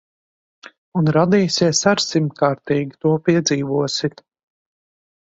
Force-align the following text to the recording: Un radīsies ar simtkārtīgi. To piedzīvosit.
Un 1.01 1.11
radīsies 1.17 1.81
ar 1.91 2.01
simtkārtīgi. 2.05 2.97
To 3.07 3.13
piedzīvosit. 3.29 4.25